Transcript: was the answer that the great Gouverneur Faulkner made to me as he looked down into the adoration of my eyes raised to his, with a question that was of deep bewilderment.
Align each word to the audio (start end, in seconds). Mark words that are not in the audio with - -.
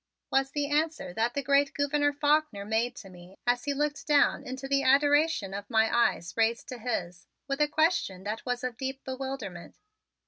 was 0.31 0.49
the 0.49 0.67
answer 0.67 1.13
that 1.13 1.35
the 1.35 1.43
great 1.43 1.75
Gouverneur 1.75 2.11
Faulkner 2.13 2.65
made 2.65 2.95
to 2.95 3.09
me 3.11 3.37
as 3.45 3.65
he 3.65 3.73
looked 3.75 4.07
down 4.07 4.41
into 4.43 4.67
the 4.67 4.81
adoration 4.81 5.53
of 5.53 5.69
my 5.69 5.95
eyes 5.95 6.33
raised 6.35 6.67
to 6.69 6.79
his, 6.79 7.27
with 7.47 7.61
a 7.61 7.67
question 7.67 8.23
that 8.23 8.43
was 8.43 8.63
of 8.63 8.77
deep 8.77 9.03
bewilderment. 9.03 9.75